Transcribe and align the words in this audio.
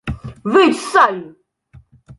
—Wyjdź 0.51 0.77
z 0.79 0.85
sali! 0.91 1.27